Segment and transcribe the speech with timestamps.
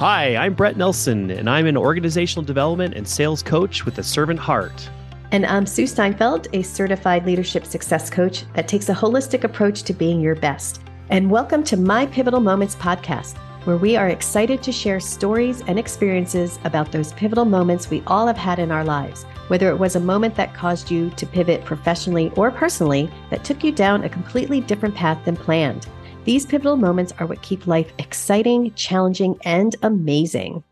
[0.00, 4.40] Hi, I'm Bret Nelson, and I'm an organizational development and sales coach with a servant
[4.40, 4.88] heart.
[5.30, 9.92] And I'm Sue Steinfeld, a certified leadership success coach that takes a holistic approach to
[9.92, 10.80] being your best.
[11.10, 13.36] And welcome to My Pivotal Moments podcast,
[13.66, 18.26] where we are excited to share stories and experiences about those pivotal moments we all
[18.26, 21.62] have had in our lives, whether it was a moment that caused you to pivot
[21.66, 25.86] professionally or personally that took you down a completely different path than planned.
[26.24, 30.62] These pivotal moments are what keep life exciting, challenging, and amazing.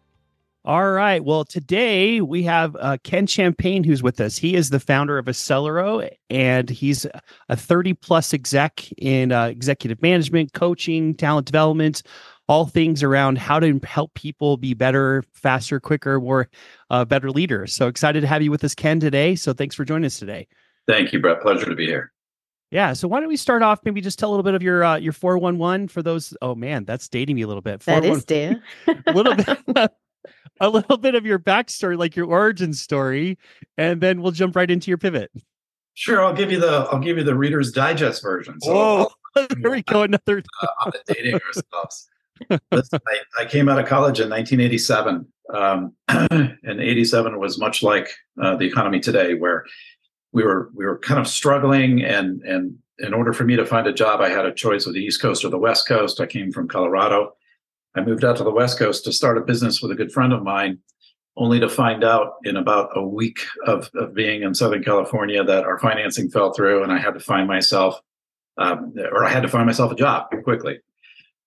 [0.65, 1.25] All right.
[1.25, 4.37] Well, today we have uh, Ken Champagne who's with us.
[4.37, 7.07] He is the founder of Accelerō, and he's
[7.49, 12.03] a 30 plus exec in uh, executive management, coaching, talent development,
[12.49, 16.51] all things around how to help people be better, faster, quicker, more
[16.91, 17.75] uh, better leaders.
[17.75, 19.37] So excited to have you with us, Ken, today.
[19.37, 20.49] So thanks for joining us today.
[20.87, 21.41] Thank you, Bret.
[21.41, 22.13] Pleasure to be here.
[22.71, 22.93] Yeah.
[22.93, 23.81] So why don't we start off?
[23.85, 26.37] Maybe just tell a little bit of your uh, your four one one for those.
[26.43, 27.81] Oh man, that's dating me a little bit.
[27.81, 28.63] That is Dan.
[29.07, 29.93] a little bit.
[30.61, 33.39] a little bit of your backstory, like your origin story,
[33.77, 35.31] and then we'll jump right into your pivot.
[35.95, 38.61] Sure, I'll give you the I'll give you the Reader's Digest version.
[38.61, 39.09] So Whoa,
[39.61, 40.03] there we go.
[40.03, 42.09] Another uh, on the dating ourselves.
[42.71, 48.13] Listen, I, I, came out of college in 1987, um, and 87 was much like
[48.41, 49.65] uh, the economy today, where
[50.33, 53.87] we were we were kind of struggling and and in order for me to find
[53.87, 56.21] a job i had a choice of the east coast or the west coast.
[56.21, 57.35] I came from colorado.
[57.95, 60.33] I moved out to the west coast to start a business with a good friend
[60.33, 60.79] of mine
[61.37, 65.65] only to find out in about a week of, of being in southern california that
[65.65, 68.01] our financing fell through and i had to find myself
[68.59, 70.79] um, or i had to find myself a job quickly.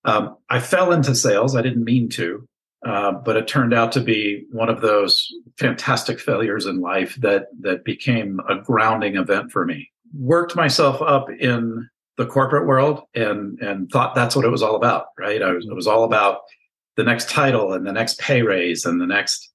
[0.04, 1.56] Um, i fell into sales.
[1.56, 2.48] I didn't mean to
[2.86, 5.28] uh, but it turned out to be one of those
[5.60, 9.90] fantastic failures in life that that became a grounding event for me.
[10.18, 14.76] Worked myself up in the corporate world and and thought that's what it was all
[14.76, 15.08] about.
[15.18, 15.42] Right?
[15.42, 16.40] I was, it was all about
[16.98, 19.50] the next title and the next pay raise and the next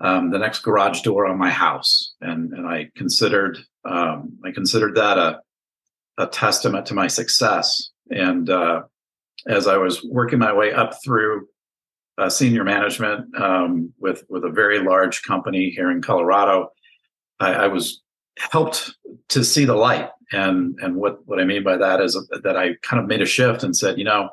[0.00, 2.14] um, the next garage door on my house.
[2.20, 5.40] And and I considered um, I considered that a
[6.18, 7.90] a testament to my success.
[8.10, 8.82] And uh,
[9.46, 11.46] as I was working my way up through
[12.18, 16.70] uh, senior management um, with with a very large company here in Colorado.
[17.40, 18.02] I, I, was
[18.38, 18.94] helped
[19.28, 22.74] to see the light, and and what what I mean by that is that I
[22.82, 24.30] kind of made a shift and said, you know,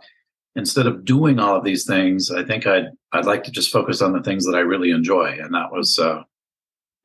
[0.55, 4.01] instead of doing all of these things, I think I'd I'd like to just focus
[4.01, 5.99] on the things that I really enjoy, and that was.
[5.99, 6.23] Uh,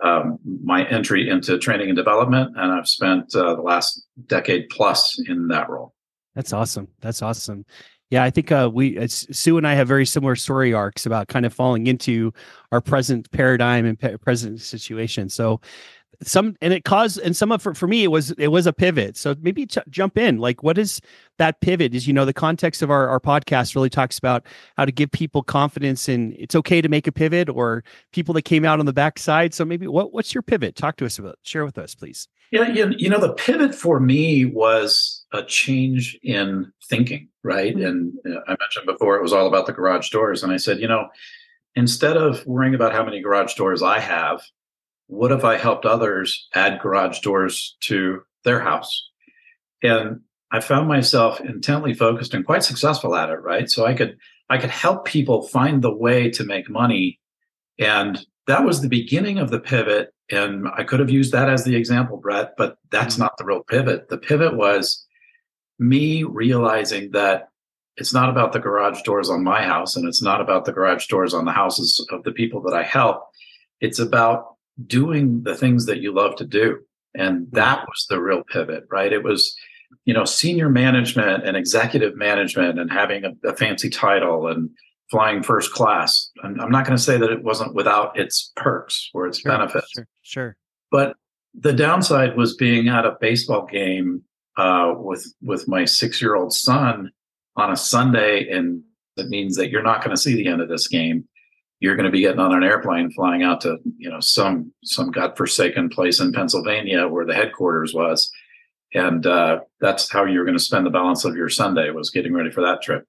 [0.01, 5.21] um, my entry into training and development, and I've spent uh, the last decade plus
[5.27, 5.93] in that role.
[6.37, 6.87] That's awesome.
[7.01, 7.65] That's awesome.
[8.11, 11.29] Yeah, I think uh, we uh, Sue and I have very similar story arcs about
[11.29, 12.33] kind of falling into
[12.73, 15.29] our present paradigm and pe- present situation.
[15.29, 15.61] So
[16.23, 18.73] some and it caused and some of for, for me it was it was a
[18.73, 19.17] pivot.
[19.17, 20.39] So maybe ch- jump in.
[20.39, 21.01] Like what is
[21.39, 21.95] that pivot?
[21.95, 24.45] Is you know the context of our, our podcast really talks about
[24.77, 28.43] how to give people confidence in it's okay to make a pivot or people that
[28.43, 29.55] came out on the backside.
[29.55, 30.75] So maybe what what's your pivot?
[30.75, 32.29] Talk to us about share with us please.
[32.51, 37.77] Yeah you, you know the pivot for me was a change in thinking right?
[37.77, 37.87] Mm-hmm.
[37.87, 40.43] and uh, i mentioned before it was all about the garage doors.
[40.43, 41.09] And i said you know
[41.77, 44.43] instead of worrying about how many garage doors i have
[45.09, 49.09] what if I helped others add garage doors to their house?
[49.83, 50.21] And
[50.51, 53.69] I found myself intently focused and quite successful at it, right?
[53.69, 54.17] So I could
[54.49, 57.21] I could help people find the way to make money.
[57.79, 60.15] And that was the beginning of the pivot.
[60.31, 63.25] And I could have used that as the example, Bret, but that's mm-hmm.
[63.25, 64.09] not the real pivot.
[64.09, 65.05] The pivot was
[65.79, 67.49] me realizing that
[67.97, 71.07] it's not about the garage doors on my house and it's not about the garage
[71.09, 73.23] doors on the houses of the people that I help.
[73.81, 76.79] It's about doing the things that you love to do.
[77.15, 79.13] And that was the real pivot, right?
[79.13, 79.57] It was,
[80.05, 84.71] you know, senior management and executive management and having a, a fancy title and
[85.11, 86.31] flying first class.
[86.45, 89.53] I'm, I'm not going to say that it wasn't without its perks or its sure,
[89.53, 89.91] benefits.
[89.91, 90.57] Sure, sure.
[90.91, 91.17] But
[91.59, 94.23] the downside was being at a baseball game
[94.57, 97.11] uh, with with my six year old son
[97.57, 98.83] on a Sunday, and
[99.17, 101.27] it means that you're not going to see the end of this game
[101.81, 105.11] you're going to be getting on an airplane flying out to you know some some
[105.11, 108.31] godforsaken place in Pennsylvania where the headquarters was,
[108.95, 112.35] and uh, that's how you're going to spend the balance of your Sunday was getting
[112.35, 113.07] ready for that trip.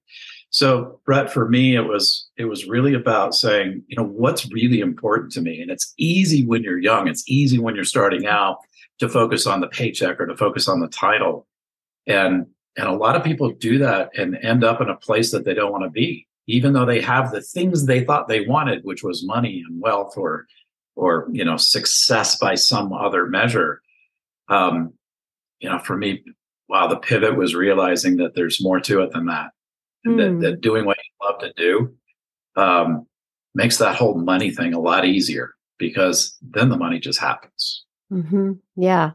[0.50, 4.80] So Bret, for me, it was it was really about saying, you know, what's really
[4.80, 7.08] important to me, and it's easy when you're young.
[7.08, 8.58] It's easy when you're starting out
[8.98, 11.46] to focus on the paycheck or to focus on the title,
[12.06, 12.46] and
[12.76, 15.54] and a lot of people do that and end up in a place that they
[15.54, 19.02] don't want to be even though they have the things they thought they wanted, which
[19.02, 20.46] was money and wealth or
[20.96, 23.80] or you know success by some other measure.
[24.48, 24.94] Um,
[25.60, 26.24] you know, for me,
[26.68, 29.50] wow, the pivot was realizing that there's more to it than that,
[30.06, 30.16] mm.
[30.16, 31.94] that, that, doing what you love to do
[32.56, 33.06] um,
[33.54, 37.84] makes that whole money thing a lot easier because then the money just happens.
[38.12, 38.52] Mm-hmm.
[38.76, 39.12] Yeah.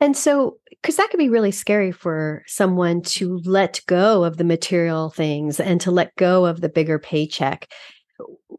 [0.00, 4.44] And so, because that could be really scary for someone to let go of the
[4.44, 7.68] material things and to let go of the bigger paycheck.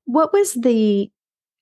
[0.06, 1.12] What was the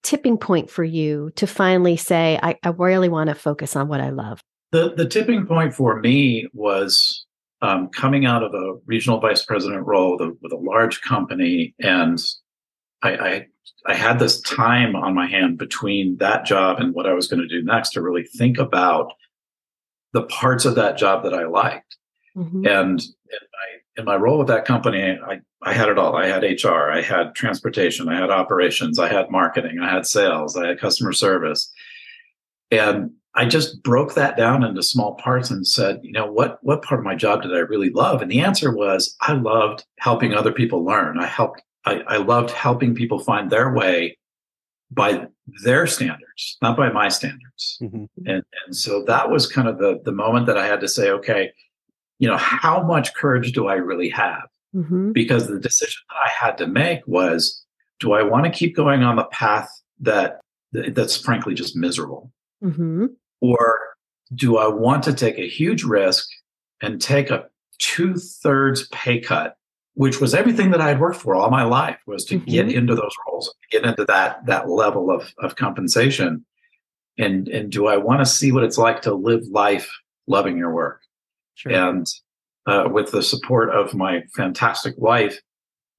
[0.03, 4.01] tipping point for you to finally say, I, I really want to focus on what
[4.01, 4.41] I love?
[4.71, 7.25] The, the tipping point for me was
[7.61, 11.73] um, coming out of a regional vice president role with a, with a large company.
[11.79, 12.19] And
[13.01, 13.45] I, I,
[13.87, 17.41] I had this time on my hand between that job and what I was going
[17.41, 19.13] to do next to really think about
[20.13, 21.97] the parts of that job that I liked.
[22.35, 22.65] Mm-hmm.
[22.65, 26.15] And in my, in my role with that company, I, I had it all.
[26.15, 30.55] I had HR, I had transportation, I had operations, I had marketing, I had sales,
[30.55, 31.71] I had customer service.
[32.71, 36.81] And I just broke that down into small parts and said, you know, what what
[36.81, 38.21] part of my job did I really love?
[38.21, 41.19] And the answer was I loved helping other people learn.
[41.19, 44.17] I helped I, I loved helping people find their way
[44.91, 45.27] by
[45.63, 47.77] their standards, not by my standards.
[47.81, 48.05] Mm-hmm.
[48.25, 51.09] And and so that was kind of the the moment that I had to say,
[51.11, 51.51] okay,
[52.19, 54.47] you know, how much courage do I really have?
[54.75, 55.11] Mm-hmm.
[55.11, 57.63] Because the decision that I had to make was,
[57.99, 59.69] do I want to keep going on the path
[60.01, 60.39] that
[60.71, 62.31] that's frankly just miserable?
[62.63, 63.07] Mm-hmm.
[63.41, 63.79] Or
[64.35, 66.27] do I want to take a huge risk
[66.81, 67.45] and take a
[67.79, 69.55] two thirds pay cut,
[69.93, 72.49] which was everything that I had worked for all my life was to mm-hmm.
[72.49, 76.45] get into those roles, get into that, that level of, of compensation.
[77.17, 79.89] And, and do I want to see what it's like to live life
[80.27, 81.01] loving your work?
[81.55, 81.73] Sure.
[81.73, 82.07] And
[82.65, 85.39] uh, with the support of my fantastic wife,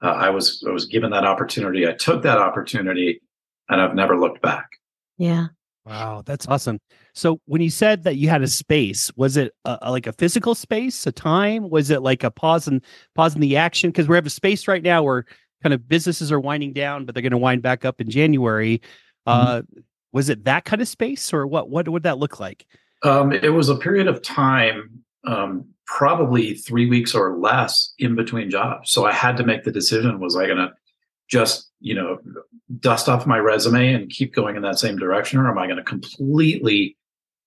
[0.03, 1.87] uh, I was I was given that opportunity.
[1.87, 3.21] I took that opportunity,
[3.69, 4.67] and I've never looked back.
[5.19, 5.49] Yeah,
[5.91, 6.79] Wow, that's awesome.
[7.15, 10.13] So when you said that you had a space, was it a, a, like a
[10.13, 11.69] physical space, a time?
[11.69, 12.81] Was it like a pause and
[13.17, 13.91] pause in the action?
[13.91, 15.25] Because we have a space right now where
[15.65, 18.79] kind of businesses are winding down, but they're going to wind back up in January.
[19.27, 19.49] Mm-hmm.
[19.49, 19.63] Uh,
[20.13, 21.69] was it that kind of space, or what?
[21.69, 22.67] What would that look like?
[23.03, 28.49] Um, it was a period of time, um, probably three weeks or less in between
[28.49, 28.93] jobs.
[28.93, 30.73] So I had to make the decision: was I going to
[31.31, 32.19] just you know
[32.81, 35.79] dust off my resume and keep going in that same direction or am i going
[35.79, 36.97] to completely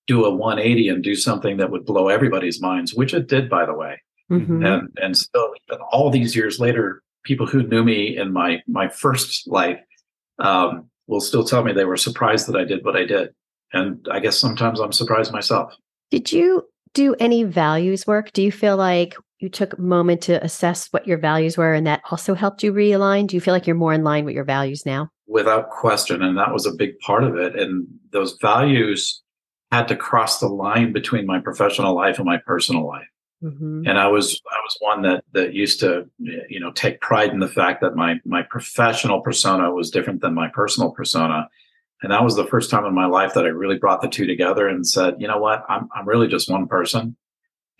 [0.06, 3.64] do a 180 and do something that would blow everybody's minds which it did by
[3.64, 4.00] the way.
[4.30, 4.64] Mm-hmm.
[4.64, 5.52] and and still
[5.92, 9.78] all these years later people who knew me in my my first life
[10.38, 13.34] um, will still tell me they were surprised that i did what i did.
[13.74, 15.74] And i guess sometimes i'm surprised myself.
[16.10, 18.32] Did you do any values work?
[18.32, 19.14] Do you feel like
[19.44, 22.72] you took a moment to assess what your values were and that also helped you
[22.72, 23.26] realign?
[23.26, 25.10] Do you feel like you're more in line with your values now?
[25.26, 26.22] Without question.
[26.22, 27.54] And that was a big part of it.
[27.54, 29.22] And those values
[29.70, 33.06] had to cross the line between my professional life and my personal life.
[33.42, 33.82] Mm-hmm.
[33.86, 37.40] And I was I was one that that used to you know take pride in
[37.40, 41.48] the fact that my my professional persona was different than my personal persona.
[42.02, 44.26] And that was the first time in my life that I really brought the two
[44.26, 47.16] together and said, you know what, I'm I'm really just one person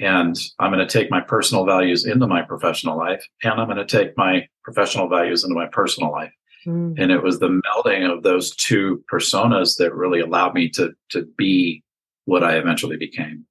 [0.00, 3.84] and I'm going to take my personal values into my professional life, and I'm going
[3.84, 6.32] to take my professional values into my personal life.
[6.66, 6.98] Mm.
[6.98, 11.26] And it was the melding of those two personas that really allowed me to to
[11.36, 11.82] be
[12.24, 13.46] what I eventually became.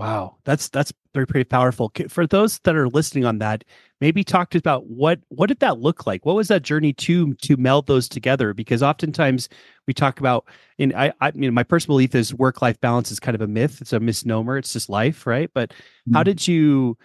[0.00, 1.92] Wow, that's that's very pretty powerful.
[2.08, 3.64] For those that are listening on that,
[4.00, 6.24] maybe talk to about what what did that look like?
[6.24, 8.54] What was that journey to to meld those together?
[8.54, 9.50] Because oftentimes
[9.86, 10.46] we talk about,
[10.78, 13.42] and I, I you know, my personal belief is work life balance is kind of
[13.42, 13.82] a myth.
[13.82, 14.56] It's a misnomer.
[14.56, 15.50] It's just life, right?
[15.52, 16.14] But mm-hmm.
[16.14, 16.96] how did you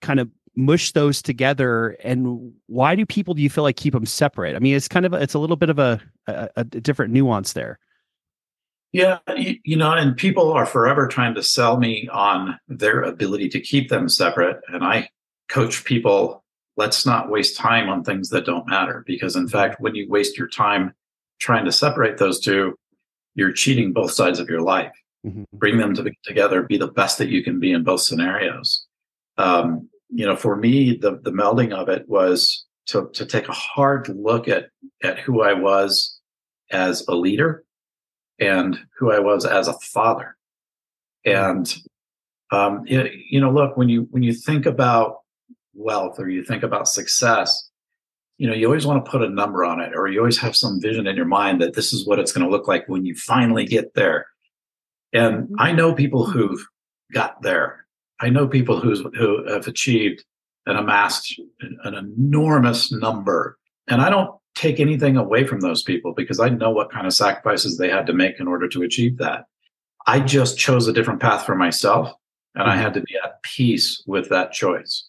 [0.00, 4.06] kind of mush those together and why do people do you feel like keep them
[4.06, 6.64] separate i mean it's kind of a, it's a little bit of a, a, a
[6.64, 7.78] different nuance there
[8.92, 13.48] yeah, you, you, know, and people are forever trying to sell me on their ability
[13.50, 14.60] to keep them separate.
[14.68, 15.10] And I
[15.48, 16.44] coach people
[16.76, 19.02] let's not waste time on things that don't matter.
[19.06, 20.94] Because in fact, when you waste your time
[21.40, 22.78] trying to separate those two,
[23.34, 24.92] you're cheating both sides of your life.
[25.26, 25.44] Mm-hmm.
[25.54, 28.86] Bring them to, together, be the best that you can be in both scenarios.
[29.38, 33.52] Um, you know, for me, the, the melding of it was to, to take a
[33.52, 34.66] hard look at,
[35.02, 36.20] at who I was
[36.70, 37.64] as a leader
[38.38, 40.36] and who I was as a father.
[41.24, 41.74] And
[42.52, 45.18] um, you, you know, look when you when you think about
[45.74, 47.70] wealth or you think about success,
[48.38, 50.56] you know, you always want to put a number on it, or you always have
[50.56, 53.04] some vision in your mind that this is what it's going to look like when
[53.04, 54.26] you finally get there.
[55.12, 55.54] And mm-hmm.
[55.58, 56.64] I know people who've
[57.12, 57.86] got there.
[58.20, 60.24] I know people who's, who have achieved
[60.66, 61.40] and amassed
[61.84, 63.58] an enormous number.
[63.88, 67.12] And I don't take anything away from those people because I know what kind of
[67.12, 69.44] sacrifices they had to make in order to achieve that.
[70.06, 72.10] I just chose a different path for myself
[72.54, 72.82] and I mm-hmm.
[72.82, 75.04] had to be at peace with that choice.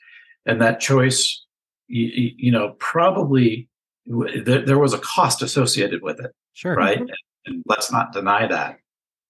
[0.45, 1.45] And that choice,
[1.87, 3.69] you, you know, probably
[4.05, 6.31] there, there was a cost associated with it.
[6.53, 6.75] Sure.
[6.75, 6.99] Right.
[6.99, 7.11] And,
[7.45, 8.79] and let's not deny that.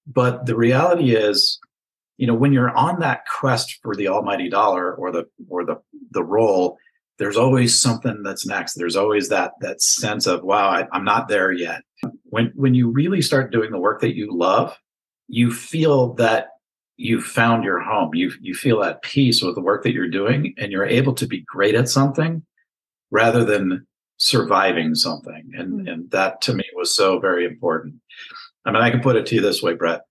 [0.07, 1.59] But the reality is,
[2.17, 5.75] you know, when you're on that quest for the almighty dollar or the or the
[6.11, 6.77] the role,
[7.17, 8.75] there's always something that's next.
[8.75, 11.81] There's always that that sense of wow, I, I'm not there yet.
[12.23, 14.77] When when you really start doing the work that you love,
[15.27, 16.49] you feel that
[16.97, 18.13] you found your home.
[18.13, 21.27] You you feel at peace with the work that you're doing, and you're able to
[21.27, 22.43] be great at something
[23.09, 23.85] rather than
[24.17, 25.51] surviving something.
[25.57, 25.87] And mm-hmm.
[25.87, 27.95] and that to me was so very important.
[28.65, 30.01] I mean, I can put it to you this way, Bret.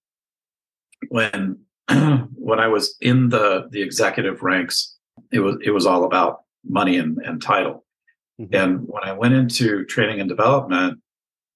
[1.08, 1.58] When
[1.88, 4.96] when I was in the the executive ranks,
[5.30, 7.85] it was it was all about money and, and title.
[8.40, 8.54] Mm-hmm.
[8.54, 11.00] And when I went into training and development,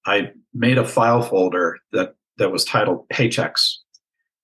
[0.05, 3.75] I made a file folder that that was titled paychecks,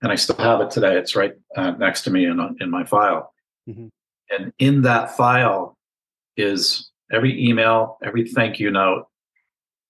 [0.02, 0.98] and I still have it today.
[0.98, 3.34] It's right uh, next to me in in my file.
[3.68, 3.88] Mm-hmm.
[4.30, 5.78] And in that file
[6.36, 9.08] is every email, every thank you note,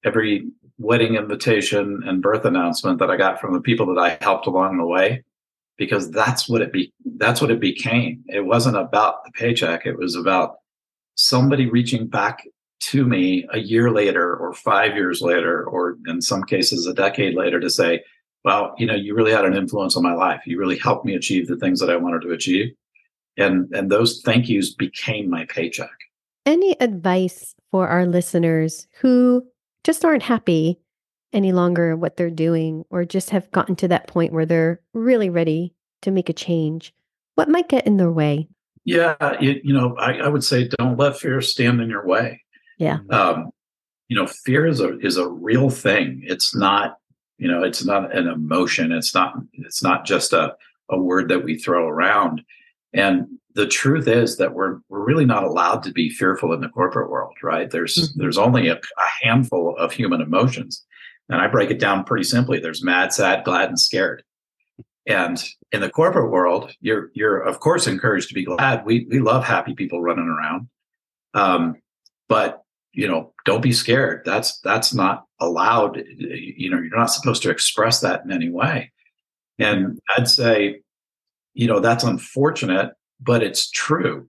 [0.06, 4.48] every wedding invitation and birth announcement that I got from the people that I helped
[4.48, 5.24] along the way
[5.78, 8.24] because that's what it be that's what it became.
[8.28, 10.58] It wasn't about the paycheck, it was about
[11.18, 12.44] somebody reaching back
[12.80, 17.36] to me a year later or 5 years later or in some cases a decade
[17.36, 18.04] later to say,
[18.44, 20.42] well, you know, you really had an influence on my life.
[20.46, 22.74] You really helped me achieve the things that I wanted to achieve.
[23.36, 25.92] And and those thank yous became my paycheck.
[26.46, 29.46] Any advice for our listeners who
[29.84, 30.80] just aren't happy
[31.34, 35.30] any longer what they're doing or just have gotten to that point where they're really
[35.30, 36.94] ready to make a change?
[37.36, 38.48] What might get in their way?
[38.88, 42.42] Yeah, you, you know, I, I, would say don't let fear stand in your way.
[42.78, 43.00] Yeah.
[43.10, 43.50] Um,
[44.08, 46.22] you know, fear is a is a real thing.
[46.24, 46.96] It's not,
[47.38, 48.94] you know, it's not an emotion.
[48.94, 50.56] It's not it's not just a
[50.90, 52.42] a word that we throw around.
[52.94, 56.70] And the truth is that we're we're really not allowed to be fearful in the
[56.70, 57.70] corporate world, right?
[57.70, 58.22] There's mm-hmm.
[58.22, 60.86] there's only a, a, handful of human emotions,
[61.28, 62.62] and I break it down pretty simply.
[62.62, 64.24] There's mad, sad, glad, and scared.
[65.08, 68.86] And in the corporate world, you're you're of course encouraged to be glad.
[68.86, 70.68] We we love happy people running around,
[71.34, 71.76] um,
[72.28, 74.24] but you know don't be scared.
[74.26, 76.04] That's that's not allowed.
[76.18, 78.92] You know you're not supposed to express that in any way.
[79.60, 80.82] And I'd say,
[81.54, 84.28] you know that's unfortunate but it's true.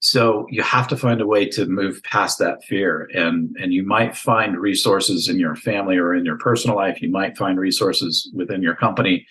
[0.00, 3.08] So you have to find a way to move past that fear.
[3.14, 7.00] And, and you might find resources in your family or in your personal life.
[7.00, 9.26] You might find resources within your company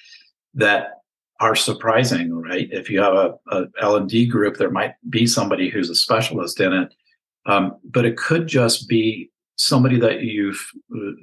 [0.55, 1.01] that
[1.39, 2.67] are surprising, right?
[2.71, 6.73] If you have a, a L&D group, there might be somebody who's a specialist in
[6.73, 6.93] it.
[7.45, 10.65] Um, but it could just be somebody that you've,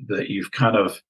[0.08, 1.00] that you've kind of,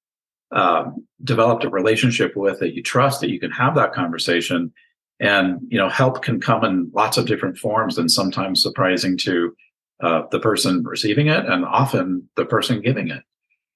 [0.53, 4.73] um, developed a relationship with that you trust that you can have that conversation
[5.21, 9.55] and you know help can come in lots of different forms and sometimes surprising to
[10.01, 13.23] uh, the person receiving it and often the person giving it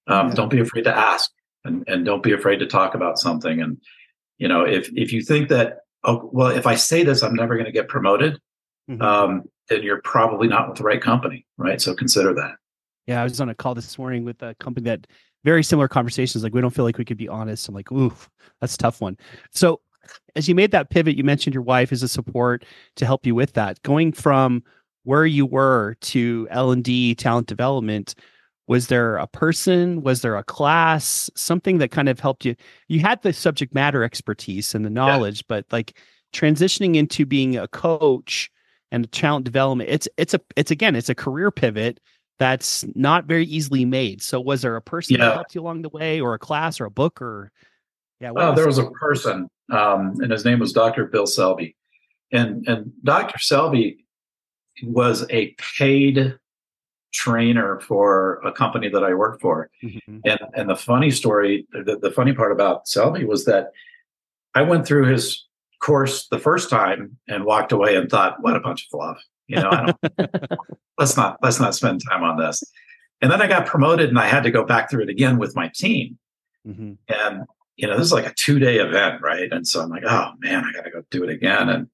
[0.07, 0.33] um, yeah.
[0.33, 1.31] don't be afraid to ask
[1.63, 3.77] and, and don't be afraid to talk about something and
[4.37, 7.55] you know if if you think that oh well if i say this i'm never
[7.55, 8.39] going to get promoted
[8.89, 9.01] mm-hmm.
[9.01, 12.55] um, then you're probably not with the right company right so consider that
[13.07, 15.07] yeah i was on a call this morning with a company that
[15.43, 18.13] very similar conversations like we don't feel like we could be honest i'm like ooh
[18.61, 19.17] that's a tough one
[19.51, 19.79] so
[20.35, 22.65] as you made that pivot, you mentioned your wife is a support
[22.95, 23.81] to help you with that.
[23.83, 24.63] Going from
[25.03, 28.15] where you were to L and D talent development,
[28.67, 30.01] was there a person?
[30.01, 31.29] Was there a class?
[31.35, 32.55] Something that kind of helped you?
[32.87, 35.45] You had the subject matter expertise and the knowledge, yeah.
[35.47, 35.97] but like
[36.33, 38.49] transitioning into being a coach
[38.91, 41.99] and a talent development, it's it's a it's again it's a career pivot
[42.37, 44.21] that's not very easily made.
[44.21, 45.25] So was there a person yeah.
[45.25, 47.51] that helped you along the way, or a class, or a book, or
[48.19, 48.31] yeah?
[48.31, 51.05] Well, there was a person um, and his name was Dr.
[51.05, 51.75] Bill Selby.
[52.31, 53.39] And, and Dr.
[53.39, 54.05] Selby
[54.83, 56.37] was a paid
[57.15, 59.69] trainer for a company that I worked for.
[59.83, 60.19] Mm-hmm.
[60.25, 63.71] And, and the funny story, the, the funny part about Selby was that
[64.53, 65.45] I went through his
[65.81, 69.21] course the first time and walked away and thought, what a bunch of fluff.
[69.47, 69.93] You know,
[70.97, 72.63] let's not let's not spend time on this.
[73.21, 75.55] And then I got promoted and I had to go back through it again with
[75.55, 76.17] my team.
[76.67, 76.93] Mm-hmm.
[77.07, 77.43] And
[77.77, 79.51] you know, this is like a two day event, right?
[79.51, 81.69] And so I'm like, oh man, I got to go do it again.
[81.69, 81.87] And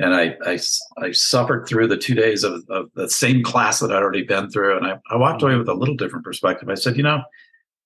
[0.00, 0.58] and I, I,
[0.98, 4.50] I suffered through the two days of, of the same class that I'd already been
[4.50, 6.68] through, and I, I walked away with a little different perspective.
[6.68, 7.22] I said, you know,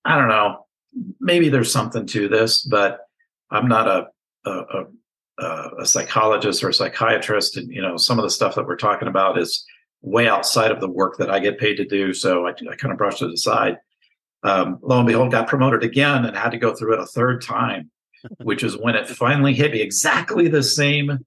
[0.05, 0.65] I don't know,
[1.19, 3.01] maybe there's something to this, but
[3.51, 4.07] I'm not a
[4.45, 4.85] a,
[5.39, 8.75] a, a psychologist or a psychiatrist, and you know, some of the stuff that we're
[8.75, 9.65] talking about is
[10.01, 12.13] way outside of the work that I get paid to do.
[12.13, 13.77] So I, I kind of brushed it aside.
[14.43, 17.41] Um, lo and behold, got promoted again and had to go through it a third
[17.41, 17.89] time,
[18.43, 21.25] which is when it finally hit me exactly the same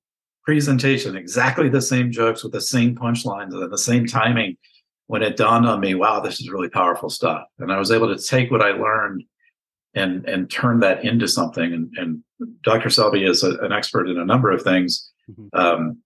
[0.48, 4.56] presentation, exactly the same jokes with the same punchlines and the same timing.
[5.06, 7.42] when it dawned on me, wow, this is really powerful stuff.
[7.58, 9.24] And I was able to take what I learned
[9.94, 11.70] and and turn that into something.
[11.74, 12.22] And, and
[12.62, 12.88] Dr.
[12.88, 15.10] Selby is a, an expert in a number of things.
[15.30, 15.48] Mm-hmm.
[15.52, 15.98] Um,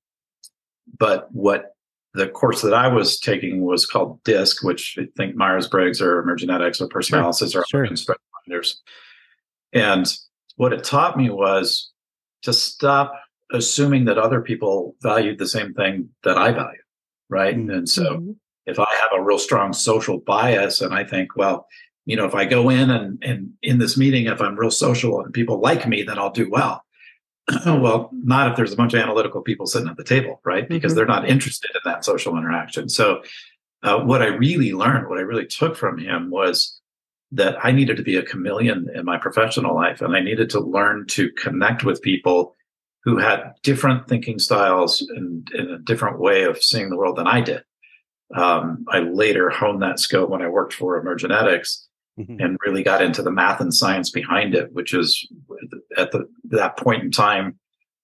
[0.99, 1.77] but what
[2.15, 6.21] the course that I was taking was called DISC, which I think Myers Briggs or
[6.21, 8.17] Emergenetics or Personalysis sure, or sure.
[8.45, 8.83] finders.
[9.73, 10.13] And
[10.57, 11.93] what it taught me was
[12.43, 13.15] to stop
[13.53, 16.79] assuming that other people valued the same thing that I value.
[17.29, 17.57] Right.
[17.57, 17.71] Mm-hmm.
[17.71, 18.33] And so mm-hmm.
[18.67, 21.67] if I have a real strong social bias and I think, well,
[22.05, 25.21] you know, if I go in and, and in this meeting, if I'm real social
[25.21, 26.85] and people like me, then I'll do well.
[27.67, 30.69] well, not if there's a bunch of analytical people sitting at the table, right?
[30.69, 30.97] Because mm-hmm.
[30.97, 32.89] they're not interested in that social interaction.
[32.89, 33.23] So,
[33.85, 36.81] uh, what I really learned, what I really took from him was
[37.33, 40.61] that I needed to be a chameleon in my professional life and I needed to
[40.61, 42.55] learn to connect with people
[43.05, 47.27] who had different thinking styles and, and a different way of seeing the world than
[47.27, 47.65] I did.
[48.35, 51.87] Um, I later honed that skill when I worked for Emergenetics
[52.19, 52.41] mm-hmm.
[52.41, 55.27] and really got into the math and science behind it, which is
[55.97, 57.59] at the, that point in time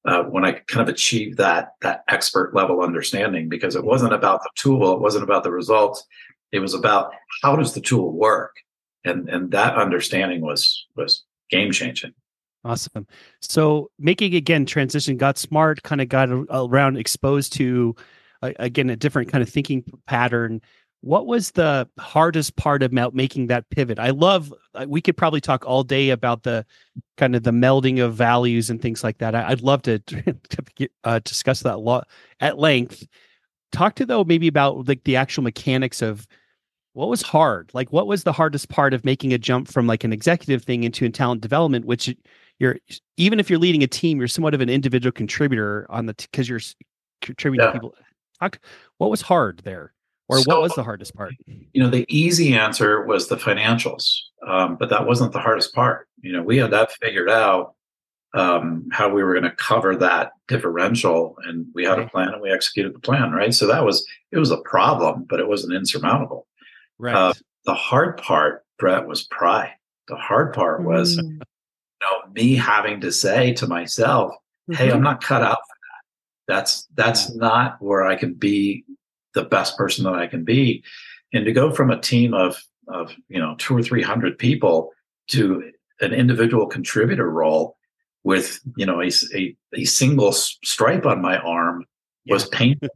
[0.04, 4.42] uh, when I kind of achieved that that expert level understanding because it wasn't about
[4.42, 6.04] the tool, it wasn't about the results,
[6.52, 7.12] it was about
[7.42, 8.56] how does the tool work,
[9.04, 12.14] and and that understanding was was game changing.
[12.64, 13.06] Awesome.
[13.40, 17.94] So making again transition, got smart, kind of got around exposed to
[18.42, 20.60] again a different kind of thinking pattern.
[21.00, 24.00] What was the hardest part about making that pivot?
[24.00, 26.66] I love uh, we could probably talk all day about the
[27.16, 29.34] kind of the melding of values and things like that.
[29.34, 30.02] I, would love to,
[31.04, 32.08] uh, discuss that a lot
[32.40, 33.06] at length.
[33.70, 36.26] Talk to though maybe about like the actual mechanics of
[36.94, 37.70] what was hard?
[37.74, 40.82] Like what was the hardest part of making a jump from like an executive thing
[40.82, 42.12] into a talent development which
[42.58, 42.76] you're
[43.16, 46.46] even if you're leading a team you're somewhat of an individual contributor on the because
[46.46, 46.60] t- you're
[47.22, 47.72] contributing yeah.
[47.72, 47.94] people
[48.40, 48.58] talk
[48.98, 49.92] what was hard there
[50.28, 51.32] or so, what was the hardest part?
[51.46, 54.12] You know, the easy answer was the financials,
[54.46, 56.06] um, but that wasn't the hardest part.
[56.20, 57.74] You know, we had that figured out
[58.34, 62.42] um, how we were going to cover that differential, and we had a plan and
[62.42, 63.32] we executed the plan.
[63.32, 66.46] Right, so that was it was a problem, but it wasn't insurmountable.
[66.98, 67.14] Right.
[67.14, 67.32] Uh,
[67.64, 69.72] the hard part, Bret, was pride.
[70.08, 71.40] The hard part was, mm.
[72.02, 74.34] Know, me having to say to myself,
[74.70, 74.96] "Hey, mm-hmm.
[74.96, 75.76] I'm not cut out for
[76.48, 76.54] that.
[76.54, 78.84] That's that's not where I can be
[79.34, 80.82] the best person that I can be.
[81.32, 84.92] And to go from a team of of you know two or three hundred people
[85.28, 87.76] to an individual contributor role
[88.24, 91.84] with you know a, a, a single stripe on my arm
[92.26, 92.88] was painful.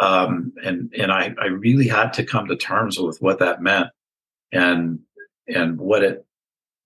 [0.00, 3.88] um, and and I, I really had to come to terms with what that meant
[4.52, 5.00] and
[5.48, 6.26] and what it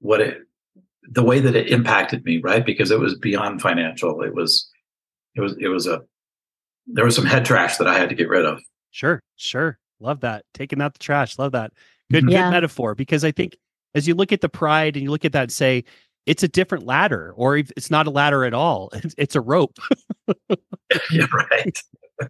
[0.00, 0.42] what it
[1.10, 4.70] the way that it impacted me right because it was beyond financial it was
[5.34, 6.02] it was it was a
[6.92, 8.60] there was some head trash that I had to get rid of.
[8.90, 9.78] Sure, sure.
[10.00, 10.44] Love that.
[10.54, 11.38] Taking out the trash.
[11.38, 11.72] Love that.
[12.10, 12.44] Good, yeah.
[12.44, 12.94] good metaphor.
[12.94, 13.56] Because I think
[13.94, 15.84] as you look at the pride and you look at that and say,
[16.26, 18.90] it's a different ladder, or it's not a ladder at all.
[18.92, 19.78] It's, it's a rope.
[21.10, 21.82] yeah, right.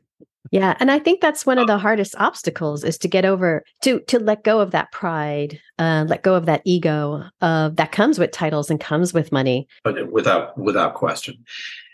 [0.51, 4.01] Yeah, and I think that's one of the hardest obstacles is to get over to
[4.01, 8.19] to let go of that pride, uh, let go of that ego uh, that comes
[8.19, 9.69] with titles and comes with money.
[9.85, 11.45] But without without question,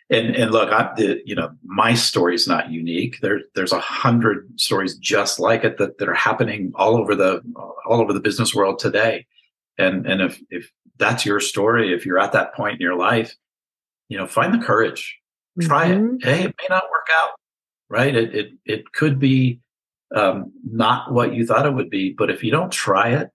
[0.09, 3.19] and and look, I, the, you know, my story is not unique.
[3.21, 7.43] There, there's a hundred stories just like it that, that are happening all over the
[7.87, 9.27] all over the business world today.
[9.79, 13.35] And and if if that's your story, if you're at that point in your life,
[14.09, 15.19] you know, find the courage,
[15.61, 16.17] try mm-hmm.
[16.17, 16.25] it.
[16.25, 17.31] Hey, it may not work out,
[17.89, 18.15] right?
[18.15, 19.61] It it it could be
[20.15, 23.31] um, not what you thought it would be, but if you don't try it,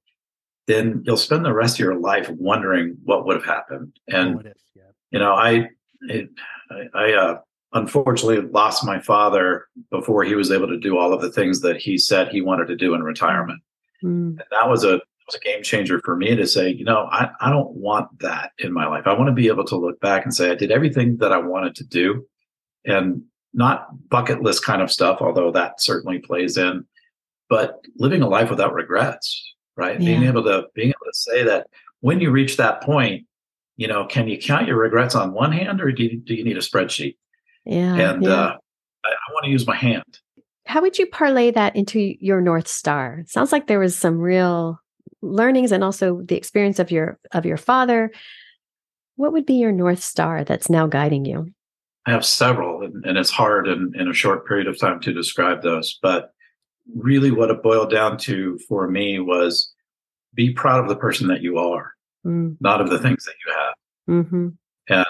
[0.67, 3.93] then you'll spend the rest of your life wondering what would have happened.
[4.07, 4.41] And
[4.75, 4.83] yeah.
[5.11, 5.69] you know, I
[6.01, 6.29] it,
[6.69, 7.39] I, I uh,
[7.73, 11.77] unfortunately lost my father before he was able to do all of the things that
[11.77, 13.61] he said he wanted to do in retirement.
[14.03, 14.29] Mm.
[14.29, 17.29] And that was a was a game changer for me to say, you know, I,
[17.39, 19.07] I don't want that in my life.
[19.07, 21.37] I want to be able to look back and say I did everything that I
[21.37, 22.25] wanted to do
[22.85, 26.85] and not bucket list kind of stuff, although that certainly plays in,
[27.49, 29.99] but living a life without regrets, right?
[29.99, 30.05] Yeah.
[30.05, 31.67] Being able to being able to say that
[31.99, 33.25] when you reach that point,
[33.77, 36.43] you know, can you count your regrets on one hand or do you, do you
[36.43, 37.17] need a spreadsheet?
[37.65, 37.95] Yeah.
[37.95, 38.29] And yeah.
[38.29, 38.57] Uh,
[39.05, 40.03] I, I want to use my hand.
[40.65, 43.19] How would you parlay that into your North Star?
[43.19, 44.79] It sounds like there was some real
[45.21, 48.11] learnings and also the experience of your of your father.
[49.15, 51.51] What would be your North Star that's now guiding you?
[52.05, 55.13] I have several, and, and it's hard in, in a short period of time to
[55.13, 55.99] describe those.
[56.01, 56.33] But
[56.95, 59.71] really, what it boiled down to for me was
[60.33, 61.93] be proud of the person that you are
[62.25, 62.55] mm.
[62.59, 64.25] not of the things that you have.
[64.25, 64.47] Mm-hmm.
[64.89, 65.05] And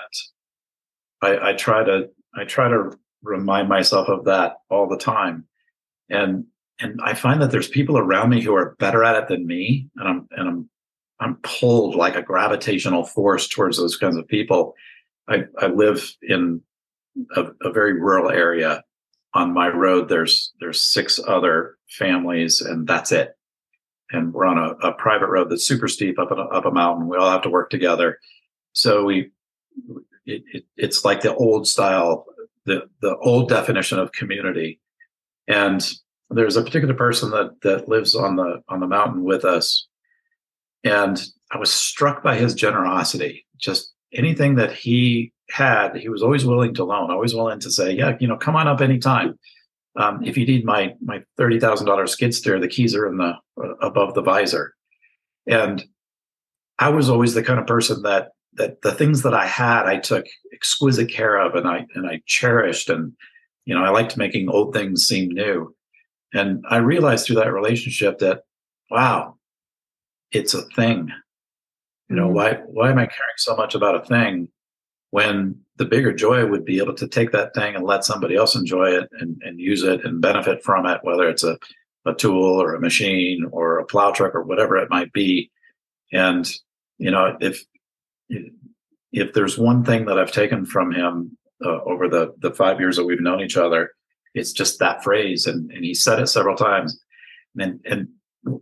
[1.22, 2.92] I, I try to I try to
[3.24, 5.46] remind myself of that all the time.
[6.10, 6.46] And
[6.80, 9.88] and I find that there's people around me who are better at it than me,
[9.98, 10.70] and I'm and I'm
[11.20, 14.74] I'm pulled like a gravitational force towards those kinds of people.
[15.28, 16.62] I, I live in
[17.36, 18.84] a, a very rural area.
[19.34, 23.38] On my road, there's there's six other families, and that's it.
[24.12, 27.08] And we're on a, a private road that's super steep up a, up a mountain.
[27.08, 28.17] We all have to work together.
[28.74, 29.32] So we,
[30.26, 32.26] it, it, it's like the old style,
[32.65, 34.82] the the old definition of community.
[35.47, 35.82] And
[36.32, 39.88] there's a particular person that that lives on the on the mountain with us
[40.84, 46.46] and i was struck by his generosity just anything that he had he was always
[46.46, 49.38] willing to loan always willing to say yeah you know come on up anytime
[49.98, 53.76] um, if you need my my $30000 skid steer the keys are in the uh,
[53.82, 54.74] above the visor
[55.48, 55.84] and
[56.80, 59.98] i was always the kind of person that that the things that i had i
[59.98, 63.14] took exquisite care of and i and i cherished and
[63.66, 65.74] you know i liked making old things seem new
[66.34, 68.44] and I realized through that relationship that,
[68.90, 69.36] wow,
[70.32, 71.12] it's a thing.
[72.10, 72.36] You know, mm-hmm.
[72.36, 74.48] why why am I caring so much about a thing
[75.12, 78.56] when the bigger joy would be able to take that thing and let somebody else
[78.56, 81.58] enjoy it and, and use it and benefit from it, whether it's a,
[82.06, 85.52] a tool or a machine or a plow truck or whatever it might be.
[86.12, 86.50] And,
[86.97, 87.63] you know, if
[89.12, 92.95] if there's one thing that I've taken from him uh, over the the five years
[92.95, 93.91] that we've known each other,
[94.34, 97.00] it's just that phrase, and, and he said it several times.
[97.60, 98.08] And and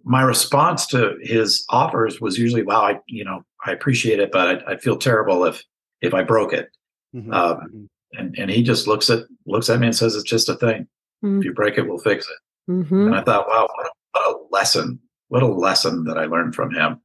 [0.04, 4.64] my response to his offers was usually, "Wow, I you know I appreciate it, but
[4.66, 5.64] I, would feel terrible if
[6.02, 6.70] if I broke it."
[7.16, 7.34] Mm-hmm.
[7.34, 7.86] Um, mm-hmm.
[8.20, 10.88] and and he just looks at looks at me and says, "It's just a thing.
[11.24, 11.40] Mm-hmm.
[11.40, 13.08] If you break it, we'll fix it." Mm-hmm.
[13.08, 15.00] And I thought, "Wow, what a, what a lesson!
[15.30, 17.02] What a lesson that I learned from him."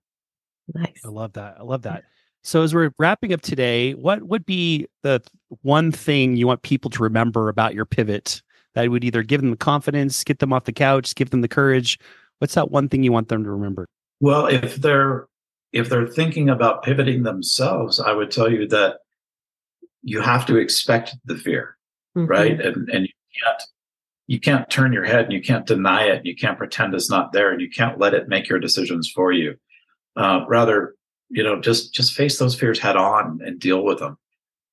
[0.72, 1.00] Nice.
[1.04, 1.57] I love that.
[1.59, 2.04] I love that.
[2.42, 5.22] So as we're wrapping up today, what would be the
[5.62, 8.42] one thing you want people to remember about your pivot
[8.74, 11.48] that would either give them the confidence, get them off the couch, give them the
[11.48, 11.98] courage?
[12.38, 13.87] What's that one thing you want them to remember?
[14.20, 15.26] Well, if they're
[15.75, 18.99] if they're thinking about pivoting themselves, I would tell you that
[20.03, 21.77] you have to expect the fear,
[22.17, 22.27] mm-hmm.
[22.27, 22.61] right?
[22.61, 23.63] And and you can't
[24.27, 26.25] you can't turn your head and you can't deny it.
[26.25, 29.33] You can't pretend it's not there, and you can't let it make your decisions for
[29.33, 29.57] you.
[30.17, 30.95] Uh, rather,
[31.29, 34.17] you know, just just face those fears head on and deal with them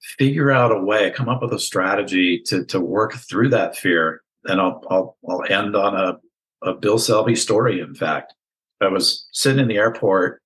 [0.01, 4.21] figure out a way, come up with a strategy to to work through that fear.
[4.45, 6.17] And I'll I'll, I'll end on a,
[6.67, 7.79] a Bill Selby story.
[7.79, 8.33] In fact,
[8.81, 10.40] I was sitting in the airport,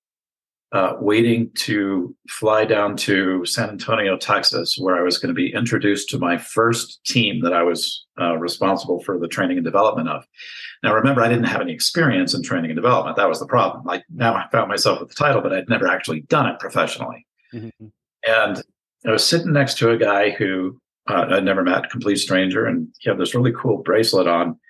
[0.76, 5.50] uh, waiting to fly down to San Antonio, Texas, where I was going to be
[5.54, 10.10] introduced to my first team that I was uh, responsible for the training and development
[10.10, 10.26] of.
[10.82, 13.16] Now, remember, I didn't have any experience in training and development.
[13.16, 13.88] That was the problem.
[13.88, 17.26] I now I found myself with the title, but I'd never actually done it professionally.
[17.54, 17.86] Mm-hmm.
[18.28, 18.62] And
[19.06, 22.88] I was sitting next to a guy who uh, I'd never met, complete stranger, and
[22.98, 24.60] he had this really cool bracelet on.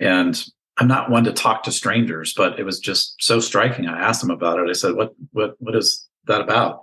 [0.00, 0.44] And
[0.80, 3.86] I'm not one to talk to strangers, but it was just so striking.
[3.86, 4.68] I asked him about it.
[4.68, 6.80] I said, "What what what is that about?"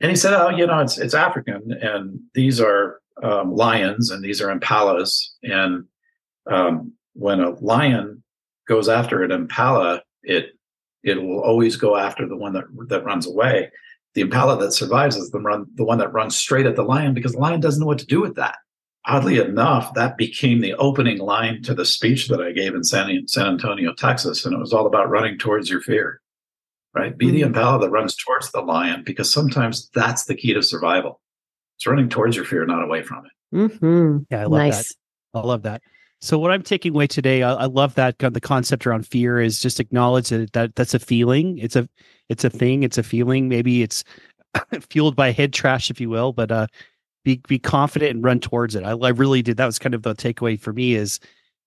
[0.00, 4.24] And he said, "Oh, you know, it's it's African, and these are um, lions, and
[4.24, 5.84] these are impalas, and
[6.50, 8.22] um, when a lion
[8.66, 10.58] goes after an impala, it
[11.02, 13.70] it will always go after the one that that runs away."
[14.14, 17.12] the impala that survives is the run the one that runs straight at the lion
[17.12, 18.56] because the lion doesn't know what to do with that.
[19.06, 23.28] Oddly enough, that became the opening line to the speech that I gave in San,
[23.28, 26.20] San Antonio, Texas, and it was all about running towards your fear.
[26.92, 27.16] Right?
[27.16, 27.34] Be mm-hmm.
[27.34, 31.20] the impala that runs towards the lion because sometimes that's the key to survival.
[31.76, 33.32] It's running towards your fear, not away from it.
[33.56, 34.18] Mm-hmm.
[34.30, 34.88] Yeah, I love nice.
[34.88, 35.38] that.
[35.38, 35.82] I love that.
[36.20, 39.60] So what I'm taking away today, I, I, love that the concept around fear is
[39.60, 41.58] just acknowledge that, that that's a feeling.
[41.58, 41.88] It's a
[42.28, 42.82] it's a thing.
[42.82, 43.48] It's a feeling.
[43.48, 44.02] Maybe it's
[44.90, 46.32] fueled by head trash, if you will.
[46.32, 46.66] But uh,
[47.26, 48.84] be be confident and run towards it.
[48.84, 49.56] I, I really did.
[49.56, 50.94] That was kind of the takeaway for me.
[50.94, 51.18] Is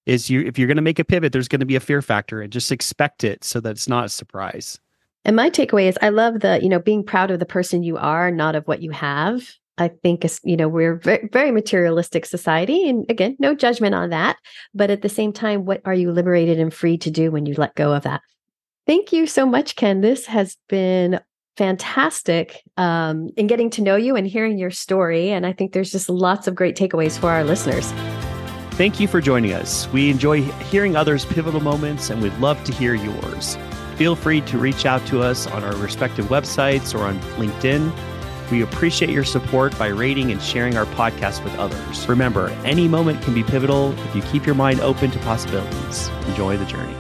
[0.06, 2.02] is you if you're going to make a pivot, there's going to be a fear
[2.02, 4.80] factor, and just expect it so that it's not a surprise.
[5.26, 7.98] And my takeaway is I love the, you know, being proud of the person you
[7.98, 9.44] are, not of what you have.
[9.78, 14.38] I think you know we're very, very materialistic society, and again, no judgment on that.
[14.74, 17.54] But at the same time, what are you liberated and free to do when you
[17.58, 18.22] let go of that?
[18.88, 20.00] Thank you so much, Ken.
[20.00, 21.20] This has been
[21.58, 25.30] fantastic um, in getting to know you and hearing your story.
[25.30, 27.92] And I think there's just lots of great takeaways for our listeners.
[28.72, 29.92] Thank you for joining us.
[29.92, 33.58] We enjoy hearing others' pivotal moments, and we'd love to hear yours.
[33.98, 37.92] Feel free to reach out to us on our respective websites or on LinkedIn.
[38.50, 42.08] We appreciate your support by rating and sharing our podcast with others.
[42.08, 46.08] Remember, any moment can be pivotal if you keep your mind open to possibilities.
[46.28, 46.96] Enjoy the journey.